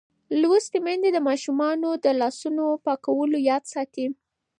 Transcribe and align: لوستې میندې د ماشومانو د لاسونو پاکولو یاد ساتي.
لوستې 0.41 0.77
میندې 0.85 1.09
د 1.13 1.19
ماشومانو 1.27 1.89
د 2.03 2.05
لاسونو 2.19 2.65
پاکولو 2.85 3.37
یاد 3.49 3.63
ساتي. 3.73 4.05